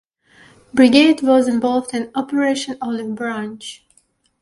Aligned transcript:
Brigade 0.73 1.21
was 1.21 1.47
involved 1.47 1.93
in 1.93 2.09
Operation 2.15 2.75
Olive 2.81 3.13
Branch. 3.13 3.85